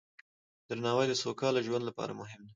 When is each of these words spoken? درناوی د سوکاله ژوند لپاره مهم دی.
درناوی 0.69 1.05
د 1.09 1.13
سوکاله 1.23 1.59
ژوند 1.67 1.83
لپاره 1.89 2.11
مهم 2.21 2.41
دی. 2.43 2.49